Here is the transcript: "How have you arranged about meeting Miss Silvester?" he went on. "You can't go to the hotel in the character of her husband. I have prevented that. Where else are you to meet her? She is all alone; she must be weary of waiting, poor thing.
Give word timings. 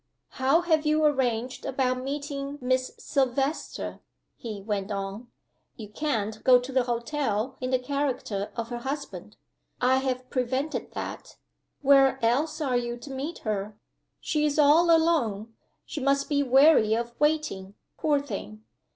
"How 0.29 0.61
have 0.61 0.83
you 0.83 1.05
arranged 1.05 1.63
about 1.63 2.01
meeting 2.01 2.57
Miss 2.59 2.95
Silvester?" 2.97 3.99
he 4.35 4.59
went 4.59 4.89
on. 4.89 5.27
"You 5.75 5.89
can't 5.89 6.43
go 6.43 6.59
to 6.59 6.71
the 6.71 6.85
hotel 6.85 7.55
in 7.61 7.69
the 7.69 7.77
character 7.77 8.51
of 8.55 8.69
her 8.69 8.79
husband. 8.79 9.37
I 9.79 9.97
have 9.97 10.27
prevented 10.31 10.93
that. 10.93 11.37
Where 11.83 12.17
else 12.25 12.59
are 12.61 12.75
you 12.77 12.97
to 12.97 13.11
meet 13.11 13.37
her? 13.45 13.77
She 14.19 14.43
is 14.43 14.57
all 14.57 14.89
alone; 14.89 15.53
she 15.85 16.01
must 16.01 16.27
be 16.29 16.41
weary 16.41 16.95
of 16.95 17.13
waiting, 17.19 17.75
poor 17.99 18.19
thing. 18.19 18.63